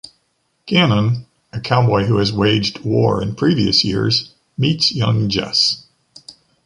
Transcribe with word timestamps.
Gannon, 0.65 1.27
a 1.53 1.61
cowboy 1.61 2.05
who 2.05 2.17
has 2.17 2.33
waged 2.33 2.79
war 2.79 3.21
in 3.21 3.35
previous 3.35 3.83
years, 3.83 4.33
meets 4.57 4.91
young 4.95 5.29
Jess. 5.29 5.85